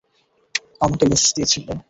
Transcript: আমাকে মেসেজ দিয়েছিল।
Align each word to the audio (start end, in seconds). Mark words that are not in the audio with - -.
আমাকে 0.81 1.03
মেসেজ 1.05 1.29
দিয়েছিল। 1.35 1.65